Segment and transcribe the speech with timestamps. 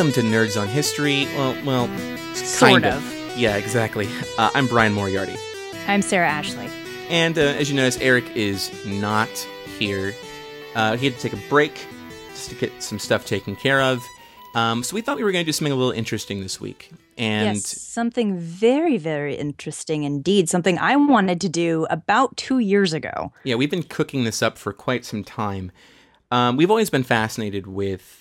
[0.00, 1.26] Welcome to Nerds on History.
[1.36, 3.36] Well, well, Sort kind of.
[3.36, 4.08] Yeah, exactly.
[4.38, 5.36] Uh, I'm Bryan Moriarty.
[5.86, 6.70] I'm Sarah Ashley.
[7.10, 9.28] And uh, as you notice, Eric is not
[9.78, 10.14] here.
[10.74, 11.78] Uh, he had to take a break
[12.30, 14.02] just to get some stuff taken care of.
[14.54, 16.90] Um, so we thought we were going to do something a little interesting this week.
[17.18, 20.48] And yes, something very, very interesting indeed.
[20.48, 23.34] Something I wanted to do about two years ago.
[23.44, 25.70] yeah, we've been cooking this up for quite some time.
[26.30, 28.19] Um, we've always been fascinated with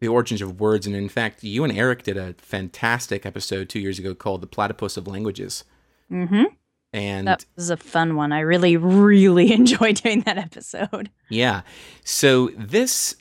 [0.00, 0.86] the origins of words.
[0.86, 4.46] And in fact, you and Eric did a fantastic episode two years ago called The
[4.46, 5.64] Platypus of Languages.
[6.10, 6.44] Mm-hmm.
[6.92, 8.32] And That was a fun one.
[8.32, 11.10] I really, really enjoyed doing that episode.
[11.28, 11.62] Yeah.
[12.04, 13.16] So this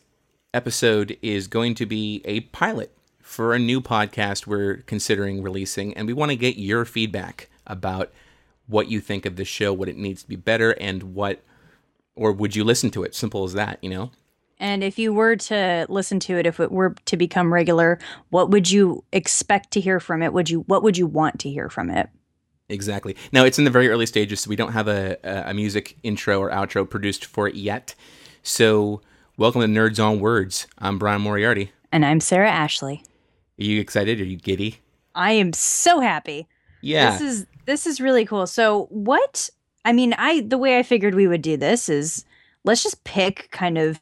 [0.54, 6.05] episode is going to be a pilot for a new podcast we're considering releasing, and
[6.05, 8.12] we want to get your feedback about
[8.68, 11.41] what you think of the show, what it needs to be better, and what,
[12.16, 13.15] or would you listen to it?
[13.15, 14.12] Simple as that, you know?
[14.59, 18.49] And if you were to listen to it, if it were to become regular, what
[18.49, 20.34] would you expect to hear from it?
[20.34, 22.09] Would you what would you want to hear from it?
[22.70, 23.15] Exactly.
[23.31, 26.40] Now it's in the very early stages, so we don't have a, a music intro
[26.40, 27.93] or outro produced for it yet.
[28.41, 29.01] So
[29.37, 30.68] welcome to Nerds on Words.
[30.77, 31.71] I'm Bryan Moriarty.
[31.91, 33.04] And I'm Sarah Ashley.
[33.59, 34.20] Are you excited?
[34.20, 34.79] Are you giddy?
[35.13, 36.48] I am so happy.
[36.81, 37.12] Yeah.
[37.12, 38.48] This is this is really cool.
[38.48, 39.49] So what
[39.85, 42.26] I mean, I the way I figured we would do this is
[42.63, 43.99] let's just pick kind of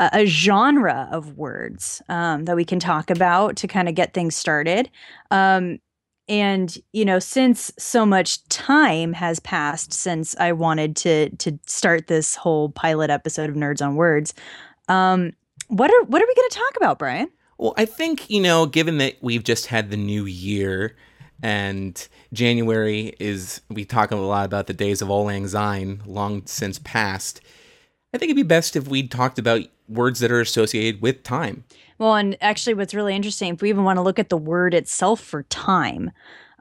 [0.00, 4.34] a, genre of words um, that we can talk about to kind of get things
[4.34, 4.90] started.
[5.30, 5.78] Um,
[6.28, 12.06] and you know, since so much time has passed since I wanted to to start
[12.06, 14.32] this whole pilot episode of Nerds on Words,
[14.88, 15.32] um,
[15.68, 17.28] what are what are we going to talk about, Bryan?
[17.60, 20.96] Well, I think, you know, given that we've just had the new year
[21.42, 26.46] and January is, we talk a lot about the days of Auld Lang Syne, long
[26.46, 27.42] since past.
[28.14, 31.64] I think it'd be best if we talked about words that are associated with time.
[31.98, 34.72] Well, and actually, what's really interesting, if we even want to look at the word
[34.72, 36.10] itself for time,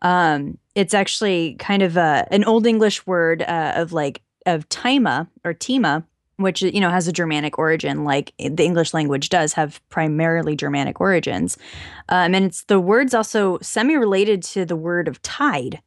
[0.02, 5.28] um, it's actually kind of a, an Old English word uh, of like of tima
[5.46, 6.04] or tima,
[6.38, 11.00] which you know has a Germanic origin, like the English language does have primarily Germanic
[11.00, 11.58] origins,
[12.09, 15.81] um, and it's the word's also semi-related to the word of tide,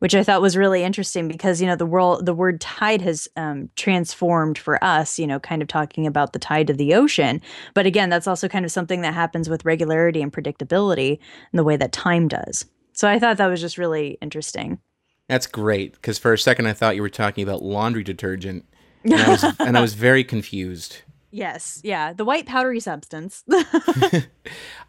[0.00, 3.28] which I thought was really interesting because you know the world the word tide has
[3.36, 7.40] um, transformed for us, you know, kind of talking about the tide of the ocean.
[7.74, 11.18] But again, that's also kind of something that happens with regularity and predictability
[11.52, 12.64] in the way that time does.
[12.92, 14.80] So I thought that was just really interesting.
[15.28, 18.64] That's great, because for a second I thought you were talking about laundry detergent,
[19.04, 21.02] and I was, and I was very confused.
[21.30, 23.44] Yes, yeah, the white powdery substance.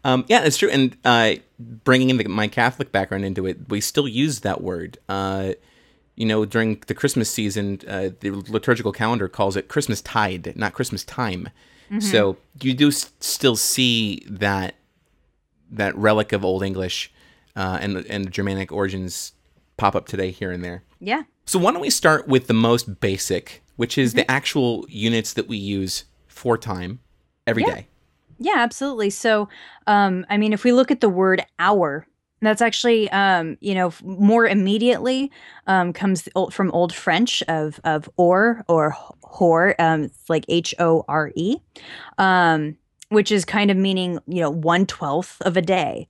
[0.04, 0.68] Um, yeah, that's true.
[0.68, 4.98] And uh, bringing in the, my Catholic background into it, we still use that word.
[5.08, 5.52] Uh,
[6.16, 10.72] you know, during the Christmas season, uh, the liturgical calendar calls it Christmas tide, not
[10.72, 11.48] Christmas time.
[12.00, 14.74] So you do s- still see that
[15.70, 17.12] that relic of Old English
[17.54, 19.34] uh, and and Germanic origins
[19.76, 20.82] pop up today here and there.
[21.00, 25.34] yeah, So why don't we start with the most basic, which is the actual units
[25.34, 26.04] that we use
[26.42, 26.98] for time
[27.46, 27.86] every day.
[28.38, 28.52] Yeah.
[28.54, 29.10] Yeah, absolutely.
[29.10, 29.48] So,
[29.86, 32.04] um, I mean, if we look at the word hour,
[32.40, 35.30] that's actually, um, you know, more immediately
[35.68, 39.76] um, comes old, from Old French of of or or hor.
[39.78, 41.58] Um, it's like H O R E,
[42.18, 42.76] um,
[43.10, 46.08] which is kind of meaning, you know, one twelfth of a day.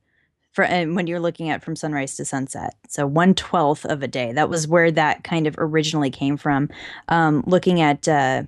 [0.53, 4.09] For and when you're looking at from sunrise to sunset, so one twelfth of a
[4.09, 4.33] day.
[4.33, 6.71] That was where that kind of originally came from.
[7.09, 8.45] Um, looking at uh,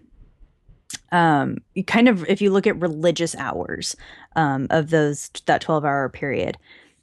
[1.12, 3.96] um you kind of if you look at religious hours
[4.36, 6.56] um of those that 12 hour period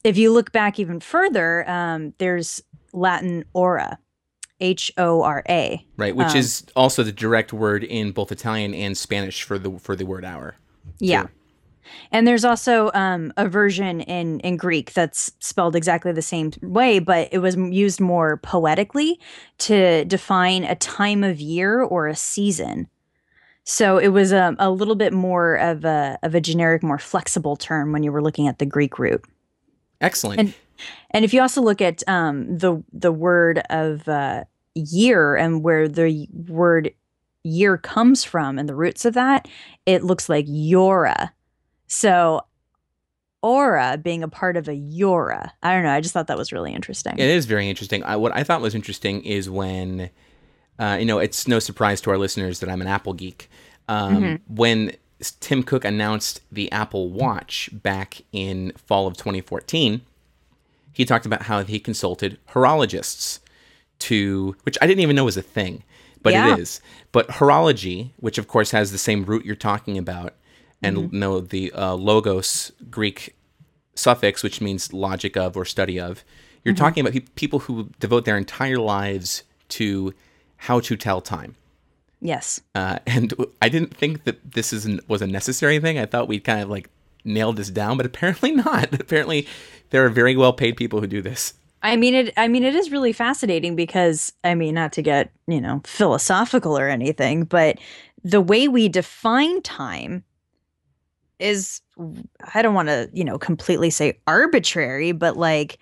[0.03, 2.62] if you look back even further um there's
[2.94, 3.97] latin ora
[4.59, 9.57] h-o-r-a Right, which Um, is also the direct word in both Italian and Spanish for
[9.59, 10.56] the for the word hour.
[11.00, 11.29] yeah too.
[12.12, 17.00] and there's also um a version in in greek that's spelled exactly the same way
[17.00, 19.19] but it was used more poetically
[19.58, 22.87] to define a time of year or a season
[23.73, 27.56] so it was um, a little bit more of a of a generic more flexible
[27.56, 29.23] term when you were looking at the greek root
[30.02, 30.40] Excellent.
[30.40, 30.53] And-
[31.12, 35.88] And if you also look at um, the the word of uh, year and where
[35.88, 36.91] the word
[37.44, 39.47] year comes from and the roots of that,
[39.85, 41.29] it looks like yora.
[41.85, 42.41] So
[43.44, 45.52] aura being a part of a yora.
[45.62, 45.91] I don't know.
[45.91, 47.14] I just thought that was really interesting.
[47.14, 48.03] it is very interesting.
[48.03, 50.09] I, what I thought was interesting is when,
[50.81, 53.49] uh, you know, it's no surprise to our listeners that I'm an Apple geek.
[53.87, 54.55] Um, Mm-hmm.
[54.55, 54.91] When
[55.39, 60.01] Tim Cook announced the Apple Watch back in fall of 2014,
[60.93, 63.39] he talked about how he consulted horologists
[63.99, 65.83] to, which I didn't even know was a thing,
[66.23, 66.53] but Yeah.
[66.53, 66.81] it is.
[67.11, 70.34] But horology, which of course has the same root you're talking about,
[70.81, 71.19] and Mm-hmm.
[71.19, 73.35] no, the uh, logos Greek
[73.95, 76.23] suffix, which means logic of or study of.
[76.63, 76.84] You're Mm-hmm.
[76.84, 80.13] talking about pe- people who devote their entire lives to
[80.61, 81.55] how to tell time.
[82.19, 82.61] Yes.
[82.75, 85.97] Uh, and I didn't think that this is was a necessary thing.
[85.97, 86.90] I thought we'd kind of like
[87.23, 88.93] nailed this down, but apparently not.
[88.93, 89.47] apparently,
[89.90, 91.55] there are very well paid people who do this.
[91.84, 95.31] I mean it I mean it is really fascinating because I mean not to get,
[95.47, 97.79] you know, philosophical or anything, but
[98.23, 100.23] the way we define time
[101.40, 101.81] is
[102.53, 105.79] I don't want to, you know, completely say arbitrary, but like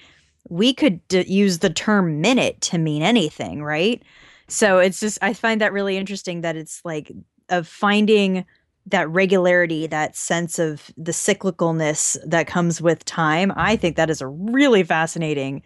[0.48, 4.02] we could d- use the term minute to mean anything, right?
[4.50, 7.12] So it's just I find that really interesting that it's like
[7.50, 8.46] of finding
[8.88, 13.54] that regularity, that sense of the cyclicalness that comes with time.
[13.56, 15.62] I think that is a really fascinating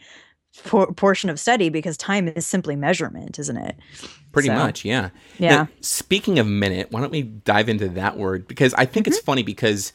[0.65, 3.75] por- portion of study because time is simply measurement, isn't it?
[4.33, 5.09] Pretty So, much, yeah.
[5.39, 5.55] Yeah.
[5.55, 8.47] Now, speaking of minute, why don't we dive into that word?
[8.47, 9.25] Because I think it's Mm-hmm.
[9.25, 9.93] funny because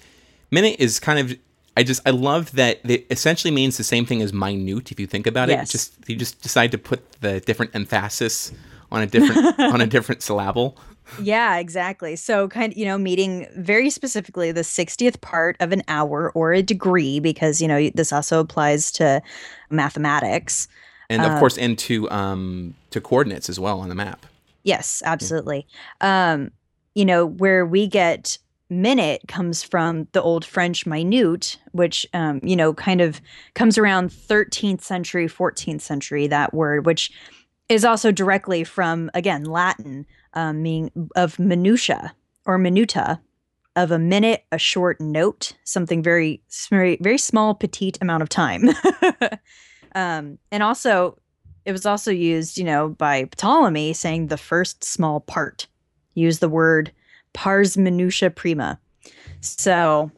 [0.51, 1.37] minute is kind of.
[1.77, 4.91] I just I love that it essentially means the same thing as minute.
[4.91, 5.71] If you think about it, Yes.
[5.71, 8.53] Just you just decide to put the different emphasis
[8.91, 10.77] on a different on a different syllable.
[11.23, 12.17] Yeah, exactly.
[12.17, 16.53] So, kind of, you know, meeting very specifically the 60th part of an hour or
[16.53, 19.23] a degree, because, you know, this also applies to
[19.71, 20.69] mathematics.
[21.09, 24.27] and of course into um to coordinates as well on the map
[24.69, 25.67] Yes, absolutely.
[26.03, 26.51] Um,
[26.95, 28.37] you know, where we get
[28.69, 33.21] minute comes from the old French minute, which, um, you know, kind of
[33.55, 37.11] comes around 13th century, 14th century, that word, which
[37.69, 42.15] is also directly from, again, Latin, um, meaning of minutia
[42.47, 43.19] or minuta,
[43.77, 48.69] of a minute, a short note, something very, very, very small, petite amount of time.
[49.95, 51.19] um, and also,
[51.65, 55.67] it was also used, you know, by Ptolemy saying the first small part.
[56.15, 56.91] Use the word
[57.35, 58.81] pars minutia prima.
[59.41, 60.11] So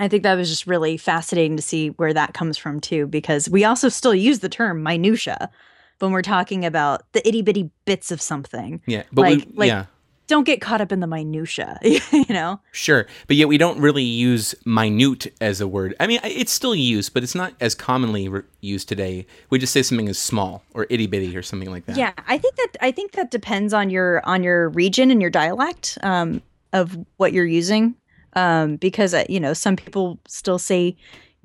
[0.00, 3.48] I think that was just really fascinating to see where that comes from too, because
[3.48, 5.50] we also still use the term minutia
[5.98, 8.80] when we're talking about the itty bitty bits of something.
[8.86, 9.86] yeah but Like- we like- yeah.
[10.26, 12.58] Don't get caught up in the minutia, you know?
[12.72, 15.94] sure but yet we don't really use minute as a word.
[16.00, 19.26] I mean it's still used but it's not as commonly re- used today.
[19.50, 21.98] We just say something is small or itty-bitty or something like that.
[21.98, 25.30] Yeah, I think that I think that depends on your on your region and your
[25.30, 26.40] dialect um,
[26.72, 27.94] of what you're using,
[28.32, 30.96] um, because uh, you know some people still say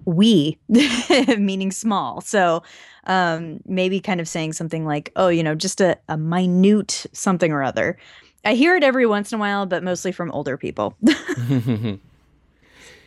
[0.05, 0.57] "we,"
[1.37, 2.21] meaning small.
[2.21, 2.63] So
[3.05, 7.51] um, maybe kind of saying something like, "Oh, you know, just a, a minute something
[7.51, 7.97] or other."
[8.45, 10.95] I hear it every once in a while, but mostly from older people.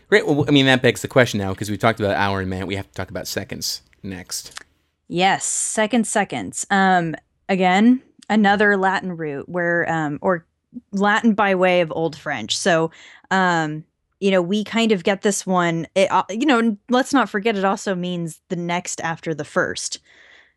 [0.09, 2.51] great well i mean that begs the question now because we talked about hour and
[2.51, 4.63] minute we have to talk about seconds next
[5.13, 6.67] Yes, second seconds.
[6.71, 7.15] Um,
[7.47, 10.47] again, another Latin root where, um, or
[10.91, 12.57] Latin by way of Old French.
[12.57, 12.91] So,
[13.31, 13.85] um,
[14.23, 15.85] you know, we kind of get this one.
[15.97, 19.99] It, uh, you know, let's not forget it also means the next after the first.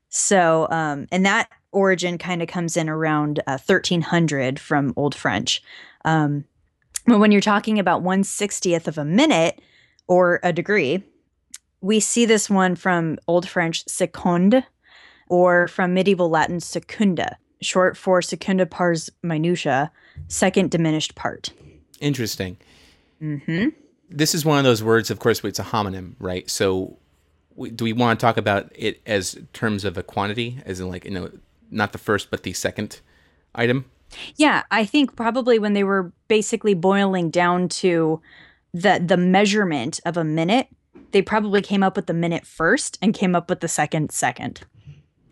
[0.09, 5.63] So, um, and that origin kind of comes in around uh, 1300 from Old French.
[6.05, 6.45] Um,
[7.07, 9.59] but when you're talking about 160th of a minute
[10.07, 11.03] or a degree,
[11.81, 14.63] we see this one from Old French seconde
[15.27, 19.91] or from medieval Latin secunda, short for secunda pars minutia,
[20.27, 21.51] second diminished part.
[21.99, 22.57] interesting
[23.21, 23.69] Mm-hmm.
[24.09, 26.97] this is one of those words of course it's a homonym right so
[27.55, 30.89] we, do we want to talk about it as terms of a quantity as in
[30.89, 31.31] like you know
[31.71, 32.99] not the first but the second
[33.55, 33.85] item
[34.37, 38.21] Yeah, I think probably when they were basically boiling down to
[38.73, 40.67] the the measurement of a minute,
[41.11, 44.61] they probably came up with the minute first and came up with the second second.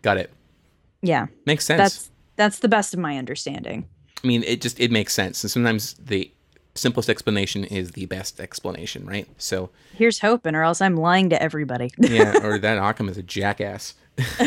[0.02, 0.32] got it
[1.02, 3.88] Yeah, makes sense that's that's the best of my understanding.
[4.24, 6.32] I mean, it just it makes sense, and sometimes the
[6.76, 9.28] simplest explanation is the best explanation, right?
[9.38, 11.92] So Here's hoping, or else I'm lying to everybody.
[11.98, 13.94] yeah, or that Occam is a jackass.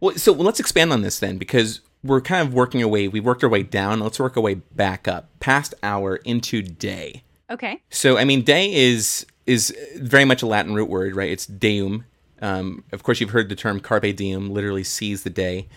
[0.00, 3.08] well, so let's expand on this then, because we're kind of working our way.
[3.08, 4.00] We worked our way down.
[4.00, 7.22] Let's work our way back up, past hour into day.
[7.50, 7.82] okay.
[7.90, 11.30] So I mean, day is is very much a Latin root word, right?
[11.30, 12.04] It's deum.
[12.42, 15.68] Um, of course, you've heard the term carpe diem, literally seize the day,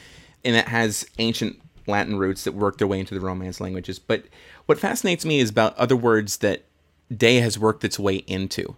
[0.44, 3.98] and it has ancient Latin roots that work their way into the Romance languages.
[4.00, 4.26] But
[4.70, 6.62] what fascinates me is about other words that
[7.12, 8.76] day has worked its way into.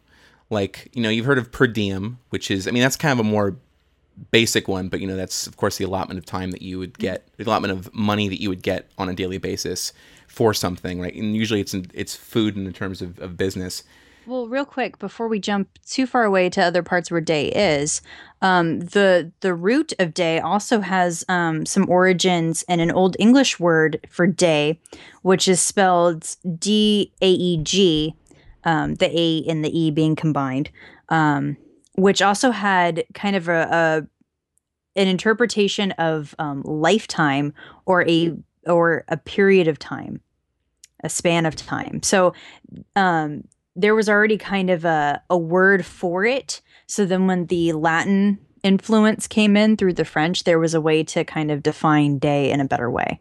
[0.50, 3.26] Like, you know, you've heard of per diem, which is, I mean, that's kind of
[3.26, 3.58] a more
[4.32, 6.98] basic one, but you know, that's of course the allotment of time that you would
[6.98, 9.92] get, the allotment of money that you would get on a daily basis
[10.30, 11.14] for something, right?
[11.14, 13.84] And usually it's in, it's food in the terms of, of business.
[14.28, 18.02] Well, real quick before we jump too far away to other parts where day is,
[18.42, 23.60] um, the the root of day also has um, some origins in an old English
[23.60, 24.80] word for day,
[25.24, 28.16] which is spelled D A E G,
[28.64, 30.70] um, the A and the E being combined,
[31.10, 31.58] um,
[31.96, 34.08] which also had kind of a, a
[35.00, 37.54] an interpretation of um, lifetime
[37.88, 38.36] or a
[38.68, 40.22] or a period of time,
[41.04, 42.04] a span of time.
[42.04, 42.34] So
[42.96, 46.62] um, there was already kind of a, a word for it.
[46.88, 51.04] So then when the Latin influence came in through the French, there was a way
[51.04, 53.20] to kind of define day in a better way.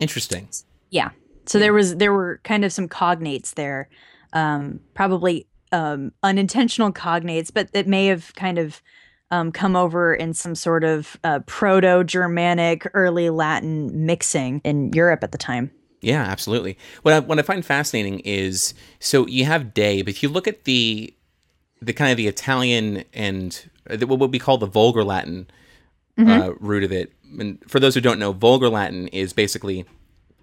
[0.00, 0.48] Interesting.
[0.90, 1.10] Yeah.
[1.46, 3.88] So there was there were kind of some cognates there,
[4.32, 8.82] um, probably um, unintentional cognates, but that may have kind of
[9.30, 15.22] um, come over in some sort of uh, Proto Germanic, early Latin mixing in Europe
[15.22, 15.70] at the time.
[16.06, 16.78] Yeah, absolutely.
[17.02, 20.46] What I, what I find fascinating is so you have day, but if you look
[20.46, 21.12] at the
[21.82, 25.48] the kind of the Italian and the, what we call the Vulgar Latin
[26.16, 26.30] mm-hmm.
[26.30, 29.84] uh, root of it, and for those who don't know, Vulgar Latin is basically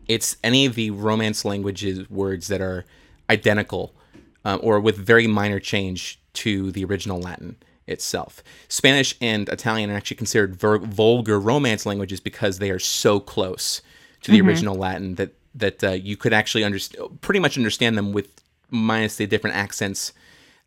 [0.10, 2.84] it's any of the Romance languages words that are
[3.29, 3.96] identical
[4.43, 7.55] um, or with very minor change to the original Latin
[7.88, 8.43] itself.
[8.67, 13.82] Spanish and Italian are actually considered ver- vulgar Romance languages because they are so close
[14.24, 14.50] to the mm-hmm.
[14.50, 19.17] original Latin that that uh, you could actually understand, pretty much understand them with minus
[19.17, 20.13] the different accents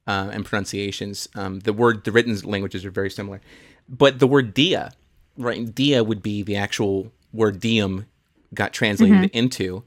[0.06, 1.28] uh, and pronunciations.
[1.34, 3.40] Um, the word, the written languages are very similar,
[3.88, 4.92] but the word dia,
[5.36, 5.74] right?
[5.74, 8.06] Dia would be the actual word diem
[8.54, 9.36] got translated mm-hmm.
[9.36, 9.82] into,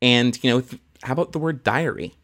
[0.00, 0.64] and you know,
[1.02, 2.14] how about the word diary,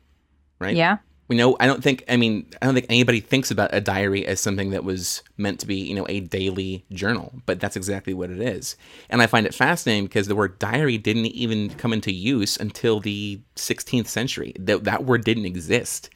[0.58, 0.76] right?
[0.76, 3.80] Yeah, we know i don't think i mean i don't think anybody thinks about a
[3.80, 7.76] diary as something that was meant to be you know a daily journal but that's
[7.76, 8.76] exactly what it is.
[9.10, 13.00] And i find it fascinating because the word diary didn't even come into use until
[13.00, 14.54] the 16th century.
[14.58, 16.10] That, that word didn't exist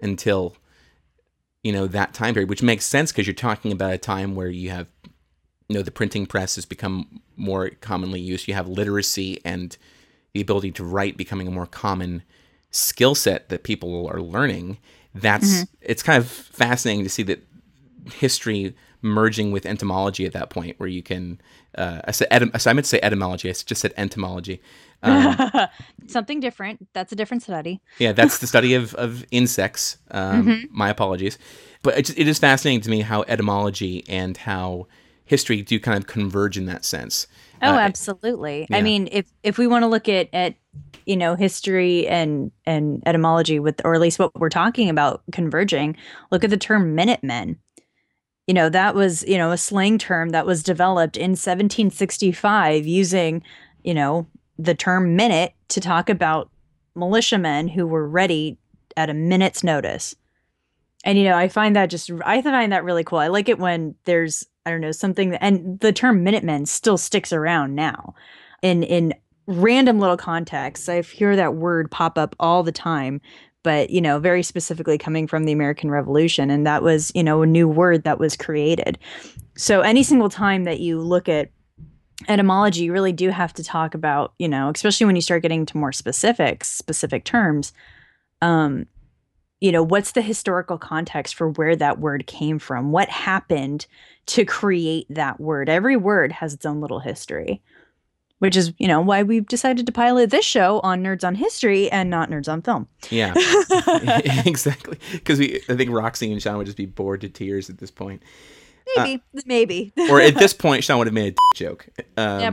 [0.00, 0.56] until
[1.62, 4.48] you know that time period which makes sense because you're talking about a time where
[4.48, 4.86] you have
[5.68, 8.48] you know the printing press has become more commonly used.
[8.48, 9.76] You have literacy and
[10.32, 12.22] the ability to write becoming a more common
[12.70, 14.78] skill set that people are learning,
[15.14, 15.74] that's mm-hmm.
[15.80, 17.46] it's kind of fascinating to see that
[18.12, 21.40] history merging with entomology at that point, where you can.
[21.76, 23.48] Uh, I said etym- so I meant to say etymology.
[23.48, 24.60] I just said entomology.
[25.02, 25.36] Um,
[26.06, 26.88] Something different.
[26.94, 27.82] That's a different study.
[27.98, 29.98] yeah, that's the study of of insects.
[30.10, 30.64] Um, mm-hmm.
[30.70, 31.38] My apologies,
[31.82, 34.86] but it, it is fascinating to me how etymology and how
[35.26, 37.26] history do kind of converge in that sense.
[37.62, 38.66] Oh, uh, absolutely.
[38.70, 38.76] Yeah.
[38.76, 40.54] I mean, if if we want to look at at
[41.06, 45.96] you know history and and etymology with or at least what we're talking about converging
[46.30, 47.58] look at the term minutemen
[48.46, 53.42] you know that was you know a slang term that was developed in 1765 using
[53.82, 54.26] you know
[54.58, 56.50] the term minute to talk about
[56.94, 58.58] militiamen who were ready
[58.96, 60.14] at a minute's notice
[61.04, 63.58] and you know i find that just i find that really cool i like it
[63.58, 68.14] when there's i don't know something that, and the term minutemen still sticks around now
[68.62, 69.14] in in
[69.46, 70.88] random little contexts.
[70.88, 73.20] I hear that word pop up all the time,
[73.62, 77.42] but you know, very specifically coming from the American Revolution, and that was you know
[77.42, 78.98] a new word that was created.
[79.56, 81.50] So any single time that you look at
[82.28, 85.66] etymology, you really do have to talk about you know, especially when you start getting
[85.66, 87.72] to more specifics, specific terms.
[88.42, 88.86] Um,
[89.60, 92.92] you know, what's the historical context for where that word came from?
[92.92, 93.86] What happened
[94.26, 95.68] to create that word?
[95.68, 97.62] Every word has its own little history
[98.38, 101.90] which is you know why we've decided to pilot this show on nerds on history
[101.90, 102.88] and not nerds on film.
[103.10, 103.34] Yeah.
[104.46, 104.98] Exactly.
[105.12, 107.90] Because we i think roxy and sean would just be bored to tears at this
[107.90, 108.22] point.
[108.96, 109.92] Maybe uh, maybe.
[110.10, 111.88] Or at this point sean would have made a joke.
[112.16, 112.50] Um, yeah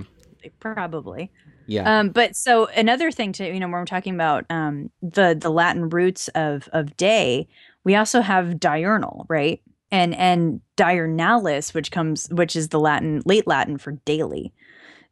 [0.59, 1.31] probably.
[1.67, 2.00] Yeah.
[2.00, 5.50] Um but so another thing to you know when we're talking about um the the
[5.50, 7.47] latin roots of of day
[7.83, 9.62] we also have diurnal right?
[9.91, 14.53] And and diurnalis which comes which is the latin late latin for daily.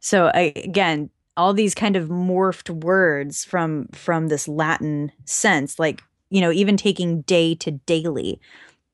[0.00, 6.02] So I, again, all these kind of morphed words from from this Latin sense, like
[6.30, 8.40] you know, even taking day to daily,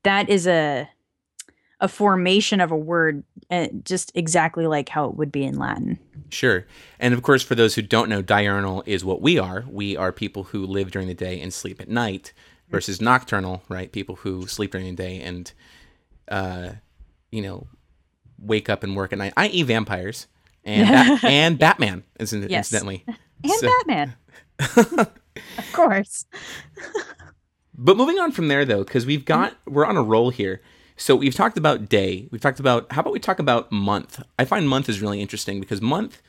[0.03, 0.87] that is a
[1.81, 5.97] a formation of a word uh, just exactly like how it would be in Latin.
[6.29, 6.65] Sure.
[6.99, 9.65] And of course, for those who don't know, diurnal is what we are.
[9.69, 12.33] We are people who live during the day and sleep at night
[12.69, 13.91] versus nocturnal, right?
[13.91, 15.51] People who sleep during the day and,
[16.27, 16.71] uh,
[17.31, 17.67] you know,
[18.37, 20.27] wake up and work at night, i.e., vampires
[20.63, 22.71] and Bat- and Batman, isn't yes.
[22.71, 23.03] incidentally,
[23.43, 23.67] and so.
[23.67, 24.15] Batman,
[24.77, 26.25] of course.
[27.73, 30.61] but moving on from there, though, because we've got we're on a roll here.
[30.99, 32.27] So we've talked about day.
[32.29, 34.21] We've talked about how about we talk about month?
[34.37, 36.21] I find month is really interesting because month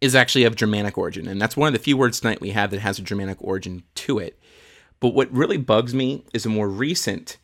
[0.00, 2.70] is actually of Germanic origin, and that's one of the few words tonight we have
[2.70, 4.38] that has a Germanic origin to it.
[5.00, 7.38] But what really bugs me is a more recent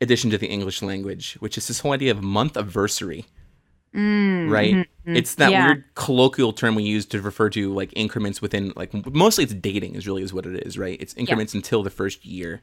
[0.00, 3.26] addition to the English language, which is this whole idea of month anniversary
[3.94, 4.74] Mm, right?
[4.74, 5.66] Mm-hmm, It's that yeah.
[5.66, 9.96] weird colloquial term we use to refer to like increments within like mostly it's dating
[9.96, 10.96] is really is what it is, right?
[11.00, 12.62] It's increments until the first year.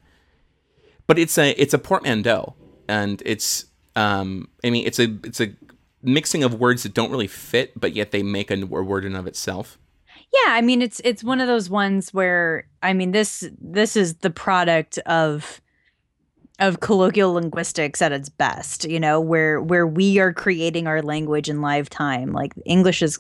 [1.06, 2.56] But it's a it's a portmanteau,
[2.88, 3.66] and it's
[3.96, 5.54] um I mean it's a it's a
[6.02, 9.28] mixing of words that don't really fit, but yet they make a, word in of
[9.28, 9.78] itself.
[10.34, 14.16] Yeah, I mean it's it's one of those ones where I mean this this is
[14.16, 15.62] the product of
[16.60, 21.50] of colloquial linguistics at its best, you know, where where we are creating our language
[21.50, 22.34] in live time.
[22.34, 23.20] Like English is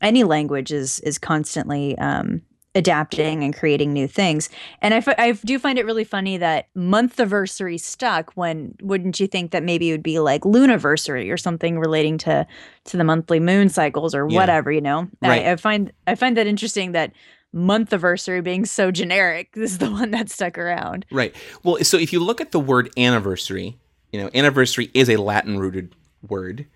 [0.00, 2.42] any language is is constantly um
[2.74, 4.48] adapting and creating new things.
[4.82, 9.20] And I, f- I do find it really funny that month anniversary stuck when wouldn't
[9.20, 12.46] you think that maybe it would be like luniversary or something relating to
[12.86, 14.36] to the monthly moon cycles or Yeah.
[14.40, 15.08] whatever, you know?
[15.22, 15.46] Right.
[15.46, 17.12] I, I find I find that interesting that
[17.52, 21.06] month anniversary being so generic this is the one that stuck around.
[21.12, 21.34] Right.
[21.62, 23.78] Well, so if you look at the word anniversary,
[24.12, 25.94] you know, anniversary is a Latin rooted
[26.28, 26.66] word.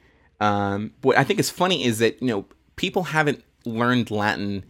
[0.40, 4.64] Um, what I think is funny is that, you know, people haven't learned Latin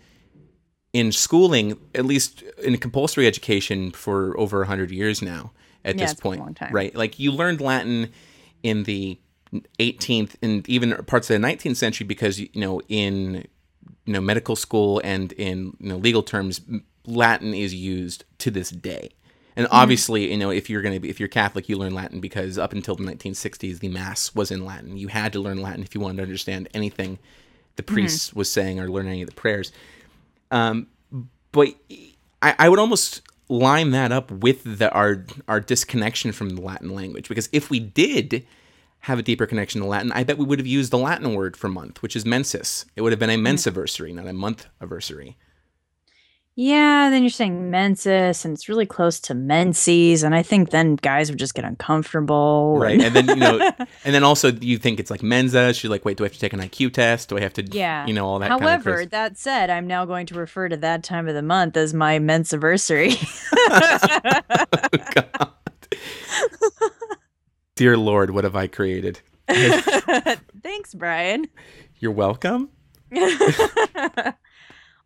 [0.99, 5.53] in schooling, at least in compulsory education, for over 100 years now
[5.85, 6.41] at Yeah, this it's been a point.
[6.41, 6.73] long time.
[6.73, 6.95] Right.
[6.95, 8.11] Like you learned Latin
[8.63, 9.19] in the
[9.79, 13.47] 18th and even parts of the 19th century because, you know, in
[14.09, 16.63] you know medical school and in you know legal terms
[17.05, 19.11] latin is used to this day
[19.55, 19.77] and mm-hmm.
[19.77, 22.57] obviously you know if you're going to be if you're catholic you learn latin because
[22.57, 25.95] up until the 1960s the mass was in latin you had to learn latin if
[25.95, 27.19] you wanted to understand anything
[27.77, 27.95] the mm-hmm.
[27.95, 29.73] priest was saying or learn any of the prayers
[30.51, 30.87] um,
[31.53, 31.69] but
[32.43, 36.95] I, I would almost line that up with the our our disconnection from the latin
[36.95, 38.47] language because if we did
[39.01, 41.57] have a deeper connection to Latin, I bet we would have used the Latin word
[41.57, 42.85] for month, which is mensis.
[42.97, 45.37] It would have been a mensiversary, not a month anniversary.
[46.61, 50.97] Yeah, then you're saying menses and it's really close to menses and I think then
[50.97, 52.79] guys would just get uncomfortable.
[52.81, 53.01] Right.
[53.01, 53.61] And then, you know,
[54.05, 55.73] and then also you think it's like mensa.
[55.73, 57.29] She's like, wait, do I have to take an IQ test?
[57.29, 58.05] Do I have to, Yeah.
[58.09, 60.77] you know, all that However, kind of that said, I'm now going to refer to
[60.79, 63.15] that time of the month as my mensiversary.
[63.71, 65.53] Oh, God.
[67.77, 69.21] Dear Lord, what have I created?
[69.49, 71.47] Thanks, Bryan.
[72.01, 72.71] You're welcome.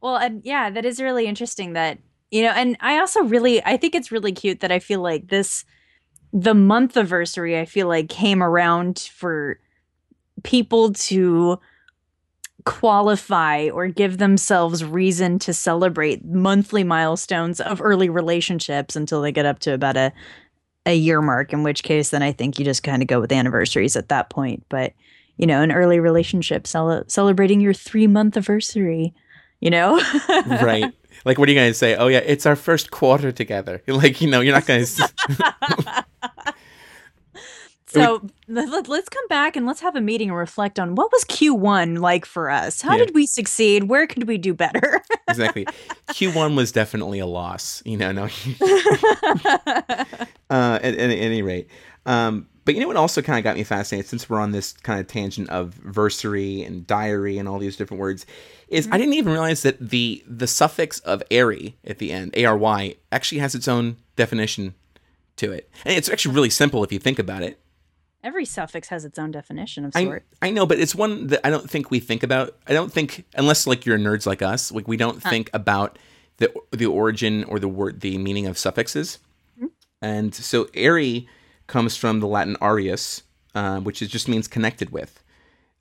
[0.02, 1.98] Well, and yeah, that is really interesting that,
[2.30, 5.28] you know, and I also really I think it's really cute that I feel like
[5.28, 5.64] this
[6.32, 9.58] the month anniversary I feel like came around for
[10.42, 11.58] people to
[12.64, 19.46] qualify or give themselves reason to celebrate monthly milestones of early relationships until they get
[19.46, 20.12] up to about a
[20.86, 23.32] a year mark in which case then I think you just kind of go with
[23.32, 24.64] anniversaries at that point.
[24.68, 24.94] But
[25.36, 29.14] you know an early relationship cel- celebrating your 3 month anniversary
[29.62, 29.98] you know
[30.46, 30.92] Right.
[31.24, 31.94] Like, what are you going to say?
[31.94, 33.80] Oh, yeah, it's our first quarter together.
[33.86, 36.04] Like, you know, you're not going to.
[37.86, 41.24] so let, let's come back and let's have a meeting and reflect on what was
[41.26, 43.04] Q1 like for us how Yeah.
[43.04, 45.64] did we succeed where could we do better exactly.
[46.08, 47.82] Q1 was definitely a loss.
[47.84, 48.28] You know, no.
[50.50, 51.68] uh, at, at any rate.
[52.06, 54.72] Um, but you know what also kind of got me fascinated since we're on this
[54.72, 58.24] kind of tangent of versary and diary and all these different words
[58.68, 58.98] is I mm-hmm.
[58.98, 62.94] didn't even realize that the the suffix of airy at the end, A R Y,
[63.10, 64.74] actually has its own definition
[65.36, 65.70] to it.
[65.84, 67.58] And it's actually really simple if you think about it.
[68.24, 71.46] every suffix has its own definition of I, sort I know, but it's one that
[71.46, 72.56] I don't think we think about.
[72.66, 75.30] I don't think unless like you're nerds like us, like we don't uh.
[75.30, 75.98] think about
[76.38, 79.18] the the origin or the word the meaning of suffixes.
[79.56, 79.66] Mm-hmm.
[80.00, 81.28] And so airy
[81.72, 83.22] comes from the Latin arius,
[83.54, 85.22] uh, which is just means connected with,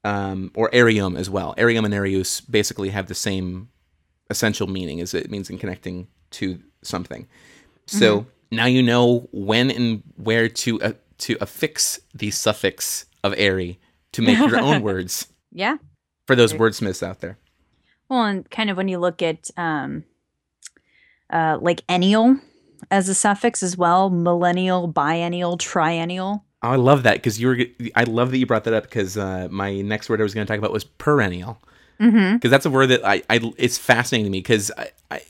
[0.05, 1.53] um, or arium as well.
[1.57, 3.67] Arium and arius basically have the same
[4.29, 7.27] essential meaning, as it means in connecting to something.
[7.87, 13.79] So now you know when and where to uh, to affix the suffix of airy
[14.13, 15.77] to make your own words yeah
[16.25, 17.37] for those wordsmiths out there.
[18.09, 20.03] well and kind of when you look at um
[21.31, 22.37] uh like ennial
[22.91, 27.57] as a suffix as well millennial biennial triennial Oh, I love that because you were.
[27.95, 30.45] I love that you brought that up because uh, my next word I was going
[30.45, 31.59] to talk about was perennial
[31.99, 32.35] mm-hmm.
[32.35, 35.21] because that's a word that I, I it's fascinating to me because I, I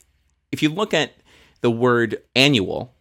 [0.52, 1.14] if you look at
[1.62, 2.94] the word annual,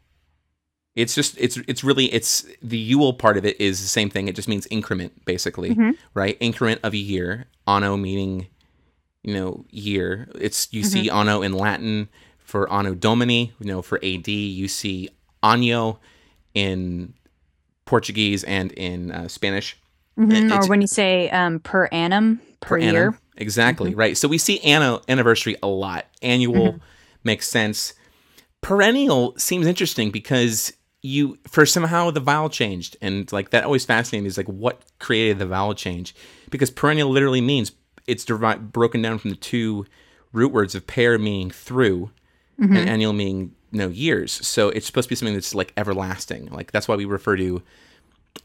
[0.94, 4.28] it's just it's it's really it's the Yule part of it is the same thing.
[4.28, 5.96] It just means increment basically, Mhm.
[6.14, 6.36] right?
[6.38, 7.46] Increment of a year.
[7.66, 8.46] Anno meaning
[9.24, 10.28] you know year.
[10.36, 12.08] It's you see anno in Latin
[12.50, 13.52] for anno domini.
[13.60, 15.08] You know for AD you see
[15.42, 15.98] año
[16.54, 17.14] in
[17.84, 19.76] Portuguese and in uh, Spanish.
[20.18, 20.52] Mhm.
[20.52, 22.94] Or when you say um per annum per, annum.
[22.94, 24.16] year Exactly, right.
[24.18, 26.04] So we see anno anniversary a lot.
[26.20, 26.78] Annual
[27.24, 27.94] makes sense.
[28.60, 34.26] Perennial seems interesting because you for somehow the vowel changed and like that always fascinating
[34.26, 36.14] is like what created the vowel change
[36.50, 37.72] because perennial literally means
[38.06, 39.86] it's divi- broken down from the two
[40.34, 42.10] root words of per meaning through
[42.60, 42.76] Mm-hmm.
[42.76, 44.32] and annual meaning you know years.
[44.46, 46.46] So it's supposed to be something that's like everlasting.
[46.46, 47.62] Like that's why we refer to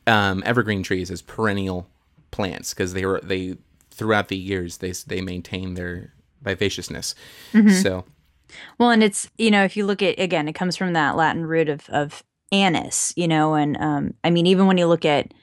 [0.08, 1.88] um, evergreen trees as perennial
[2.32, 3.58] plants because they were they
[3.91, 7.15] throughout the years they they maintain their vivaciousness.
[7.54, 7.69] Mm-hmm.
[7.69, 8.06] So
[8.78, 11.45] Well, and it's you know if you look at again, it comes from that Latin
[11.45, 15.34] root of of annus, you know, and um, I mean even when you look at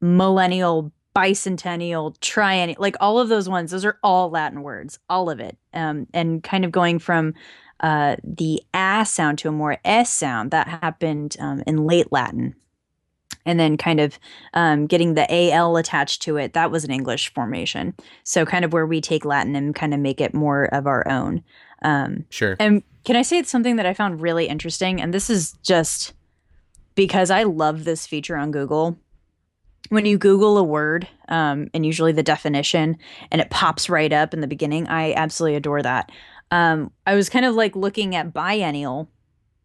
[0.00, 5.40] millennial, bicentennial, triennial, like all of those ones, those are all Latin words, all of
[5.40, 7.34] it, um, and kind of going from
[7.80, 12.54] uh, the a sound to a more s sound that happened um, in late Latin.
[13.46, 14.18] And then, kind of
[14.52, 17.94] um, getting the al attached to it, that was an English formation.
[18.22, 21.08] So, kind of where we take Latin and kind of make it more of our
[21.08, 21.42] own.
[21.82, 22.56] Um, sure.
[22.60, 25.00] and can I say it's something that I found really interesting?
[25.00, 26.12] And this is just
[26.94, 28.98] because I love this feature on Google.
[29.88, 32.98] When you Google a word, um, and usually the definition,
[33.32, 36.12] and it pops right up in the beginning, I absolutely adore that.
[36.50, 39.08] Um, I was kind of like looking at biennial,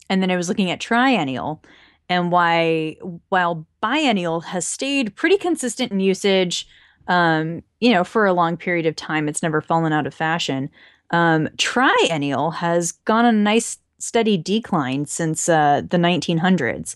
[0.10, 1.64] and then I was looking at triennial,
[2.10, 2.98] and why
[3.30, 6.68] while biennial has stayed pretty consistent in usage,
[7.08, 10.70] um, you know, for a long period of time, it's never fallen out of fashion
[11.12, 16.96] um, triennial has gone on a nice steady decline since uh, the 1900s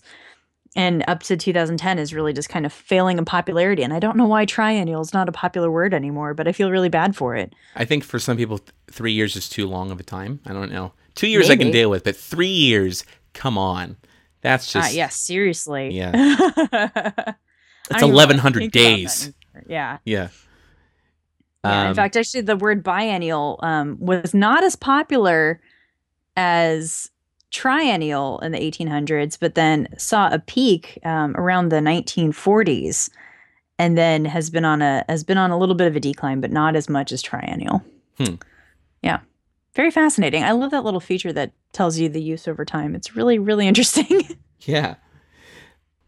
[0.76, 4.16] and up to 2010 is really just kind of failing in popularity and i don't
[4.16, 7.34] know why triennial is not a popular word anymore but i feel really bad for
[7.36, 10.40] it I think for some people, th- three years is too long of a time.
[10.46, 10.92] I don't know.
[11.14, 13.96] Two years I can deal with, but three years, come on.
[14.42, 16.12] That's uh, just yeah seriously Yeah.
[17.90, 19.32] It's don't even wanna 1100 think that days.
[19.66, 20.28] yeah yeah.
[21.64, 25.60] Yeah, in Um, fact, actually, the word biennial um, was not as popular
[26.36, 27.10] as
[27.50, 33.10] triennial in the 1800s, but then saw a peak um, around the 1940s,
[33.78, 36.40] and then has been on a has been on a little bit of a decline,
[36.40, 37.82] but not as much as triennial.
[38.18, 38.34] Hmm.
[39.02, 39.20] Yeah,
[39.74, 40.44] very fascinating.
[40.44, 42.94] I love that little feature that tells you the use over time.
[42.94, 44.36] It's really really interesting.
[44.60, 44.96] Yeah.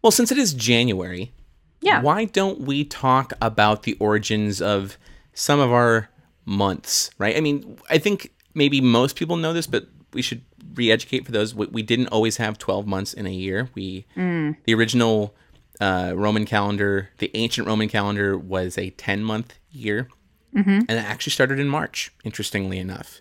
[0.02, 1.32] Well, since it is January,
[1.80, 4.98] yeah, why don't we talk about the origins of
[5.32, 6.10] some of our
[6.44, 7.36] months, right?
[7.36, 10.42] I mean, I think maybe most people know this, but we should
[10.74, 11.54] re-educate for those.
[11.54, 13.68] We, we didn't always have 12 months in a year.
[13.74, 14.56] We Mm.
[14.64, 15.34] the original
[15.80, 20.08] uh, Roman calendar, the ancient Roman calendar was a 10-month year.
[20.54, 20.80] Mhm.
[20.88, 23.20] And it actually started in March, interestingly enough.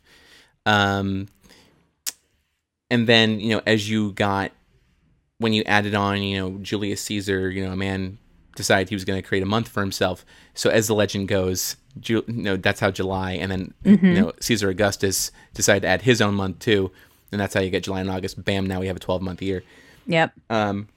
[0.65, 1.27] Um,
[2.89, 4.51] and then, you know, as you got
[5.37, 8.19] when you added on, you know, Julius Caesar, you know, a man
[8.55, 10.23] decided he was going to create a month for himself.
[10.53, 14.69] So as the legend goes, Ju- know, that's how July, and then you know Caesar
[14.69, 16.91] Augustus decided to add his own month too,
[17.31, 18.43] and that's how you get July and August.
[18.43, 18.65] Bam!
[18.65, 19.63] Now we have a twelve month year,
[20.05, 20.87] yep, um,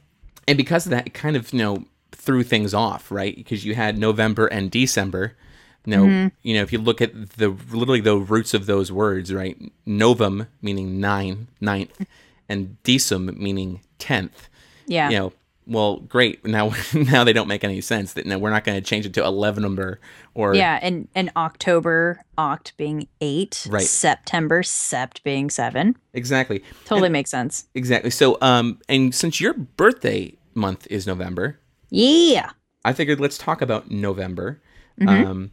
[0.47, 3.35] and because of that, it kind of you know threw things off, right?
[3.37, 5.37] Because you had November and December.
[5.87, 9.33] You know, you know, if you look at the literally the roots of those words,
[9.35, 9.59] right?
[9.85, 12.07] Novum meaning nine, ninth,
[12.49, 14.49] and decem meaning tenth
[14.87, 15.33] yeah, you know,
[15.67, 16.45] well, great.
[16.55, 18.13] Now, now they don't make any sense.
[18.15, 20.01] That no, we're not going to change it to eleven number
[20.35, 20.79] or yeah.
[20.83, 23.83] And and October, oct being eight, Right.
[23.83, 25.97] September, sept being seven.
[26.13, 27.67] exactly, Totally makes sense.
[27.75, 28.11] exactly.
[28.11, 31.59] So, um, and since your birthday month is November,
[31.91, 32.51] Yeah.
[32.85, 34.61] I figured let's talk about November,
[35.01, 35.31] Mm-hmm.
[35.31, 35.51] um,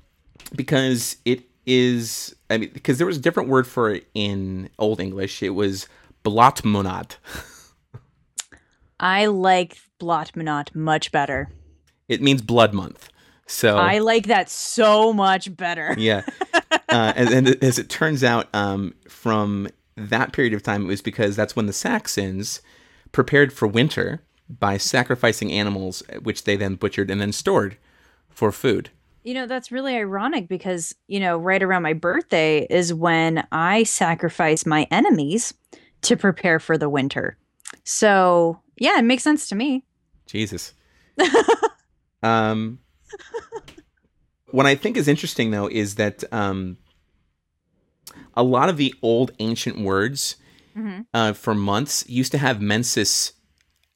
[0.55, 2.35] because it is.
[2.49, 5.41] I mean, because there was a different word for it in Old English.
[5.41, 5.87] It was
[6.25, 7.15] blotmonad.
[8.99, 11.49] I like Blotmonat much better.
[12.07, 13.09] It means blood month.
[13.45, 15.93] So I like that so much better.
[15.97, 16.23] yeah.
[16.89, 21.01] Uh, and, and as it turns out, um, from that period of time, it was
[21.01, 22.61] because that's when the Saxons
[23.11, 27.77] prepared for winter by sacrificing animals, which they then butchered and then stored
[28.29, 28.89] for food.
[29.23, 33.83] You know, that's really ironic because, you know, right around my birthday is when I
[33.83, 35.53] sacrifice my enemies
[36.03, 37.37] to prepare for the winter.
[37.83, 39.85] So, yeah, it makes sense to me.
[40.31, 40.73] Jesus.
[42.23, 42.79] um,
[44.51, 46.77] what I think is interesting, though, is that um,
[48.35, 50.35] a lot of the old ancient words
[50.75, 51.05] Mhm.
[51.13, 53.33] uh, for months used to have mensis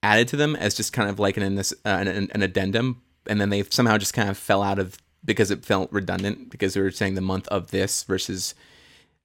[0.04, 3.50] added to them as just kind of like an, an, an, an addendum, and then
[3.50, 6.92] they somehow just kind of fell out of because it felt redundant because they were
[6.92, 8.54] saying the month of this versus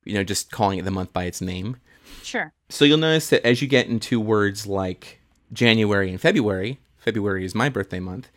[0.05, 1.77] you know just calling it the month by its name.
[2.23, 2.53] Sure.
[2.69, 5.21] So you'll notice that as you get into words like
[5.53, 8.29] January and February, February is my birthday month.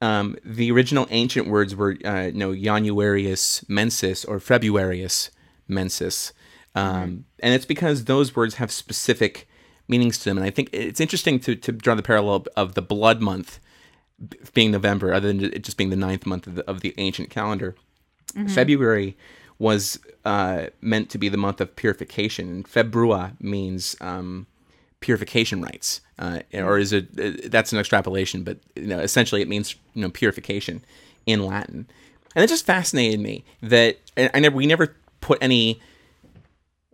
[0.00, 5.30] Um, the original ancient words were, uh, know, Januarius mensis or Februarius
[5.66, 6.32] mensis,
[6.74, 9.48] um, and it's because those words have specific
[9.88, 10.38] meanings to them.
[10.38, 13.60] And I think it's interesting to, to draw the parallel of the blood month
[14.52, 17.30] being November, other than it just being the ninth month of the, of the ancient
[17.30, 17.74] calendar,
[18.48, 19.16] February
[19.58, 24.46] was uh, meant to be the month of purification, and februa means um,
[25.04, 27.08] purification rites, uh, or is it?
[27.20, 30.82] Uh, that's an extrapolation, but you know, essentially it means you know purification
[31.26, 31.86] in Latin,
[32.34, 35.78] and it just fascinated me that I never we never put any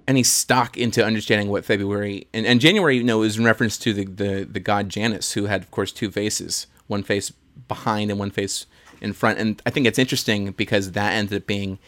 [0.09, 3.93] any stock into understanding what February and, and January, you know, is in reference to
[3.93, 7.33] the, the the god Janus, who had, of course, two faces, one face
[7.69, 8.67] behind and one face
[9.01, 9.39] in front.
[9.39, 11.79] And I think it's interesting because that ended up being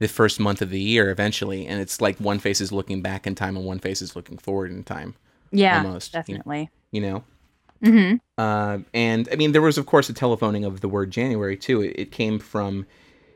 [0.00, 3.26] the first month of the year eventually, and it's like one face is looking back
[3.26, 5.14] in time and one face is looking forward in time.
[5.52, 6.70] Yeah, Almost, definitely.
[6.90, 7.24] You know.
[7.82, 11.56] hmm Uh, and I mean, there was, of course, a telephoning of the word January
[11.56, 11.82] too.
[11.82, 12.86] It, it came from,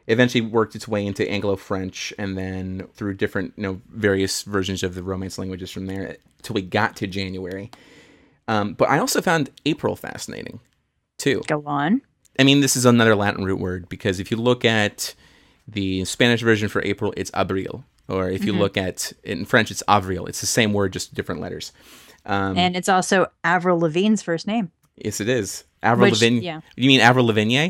[0.06, 4.82] eventually worked its way into Anglo French, and then through different, you know, various versions
[4.82, 7.70] of the Romance languages from there till we got to January.
[8.48, 10.60] Um, but I also found April fascinating,
[11.18, 11.42] too.
[11.46, 12.02] Go on.
[12.38, 15.14] I mean, this is another Latin root word because if you look at
[15.66, 19.82] the Spanish version for April, it's abril, or if you look at in French, it's
[19.88, 20.26] avril.
[20.26, 21.72] It's the same word, just different letters.
[22.26, 24.70] Um, And it's also Avril Lavigne's first name.
[24.96, 25.64] yes, it is.
[25.82, 26.40] Avril Which- Lavigne.
[26.44, 26.60] yeah.
[26.76, 27.68] You mean Avril Lavigne?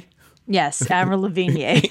[0.48, 1.80] Yes, Avril Lavigne.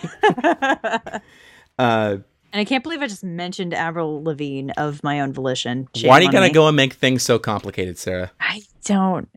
[1.77, 2.17] Uh,
[2.53, 5.89] And I can't believe I just mentioned Avril Lavigne of my own volition.
[5.93, 6.53] Shame why do you gotta me.
[6.53, 8.31] go and make things so complicated, Sarah?
[8.39, 9.27] I don't.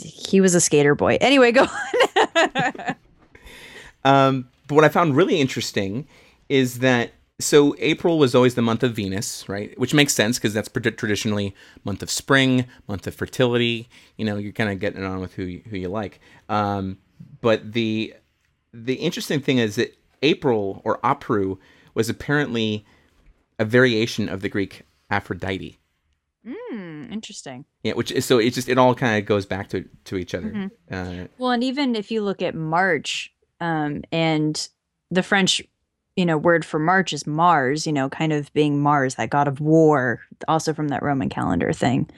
[0.00, 1.18] He was a skater boy.
[1.20, 2.94] Anyway, go on.
[4.04, 6.06] Um, but what I found really interesting
[6.48, 9.78] is that so April was always the month of Venus, right?
[9.78, 13.88] Which makes sense because that's traditionally month of spring, month of fertility.
[14.16, 16.20] You know, you're kind of getting on with who you, who you like.
[16.48, 16.98] Um,
[17.40, 18.14] but the
[18.72, 21.58] the interesting thing is that April or Apru
[21.94, 22.84] was apparently
[23.58, 25.78] a variation of the Greek Aphrodite.
[26.46, 27.64] Hmm, interesting.
[27.82, 30.34] Yeah, which is so it just it all kind of goes back to to each
[30.34, 30.70] other.
[30.90, 34.68] Uh, Well, and even if you look at March, um, and
[35.10, 35.62] the French,
[36.18, 39.46] you know, word for March is Mars, you know, kind of being Mars, that god
[39.46, 42.10] of war, also from that Roman calendar thing.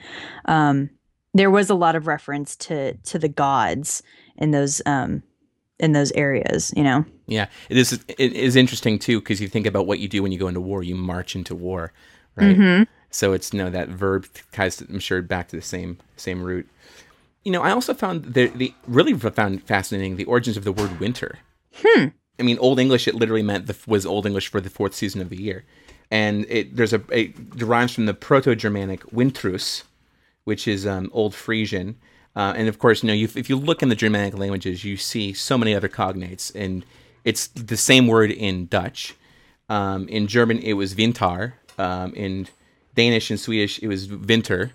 [0.45, 0.89] Um,
[1.35, 4.01] there was a lot of reference to to the gods
[4.37, 5.21] in those um
[5.79, 7.05] in those areas, you know.
[7.27, 7.93] Yeah, it is.
[7.93, 10.61] It is interesting too because you think about what you do when you go into
[10.61, 10.81] war.
[10.81, 11.93] You march into war,
[12.35, 12.57] right?
[12.57, 12.87] Mhm.
[13.11, 16.67] So it's you know that verb ties, I'm sure, back to the same same root.
[17.43, 20.99] You know, I also found the the really found fascinating the origins of the word
[20.99, 21.37] winter.
[21.75, 22.07] Hmm.
[22.41, 25.21] I mean, Old English it literally meant the was Old English for the fourth season
[25.21, 25.63] of the year,
[26.09, 29.83] and it there's a it derives from the Proto-Germanic wintrus,
[30.43, 31.97] which is um, Old Frisian,
[32.35, 34.97] uh, and of course, you know, you, if you look in the Germanic languages, you
[34.97, 36.83] see so many other cognates, and
[37.23, 39.15] it's the same word in Dutch.
[39.69, 41.55] Um, in German, it was Winter.
[41.77, 42.47] Um, in
[42.95, 44.71] Danish and Swedish, it was Winter.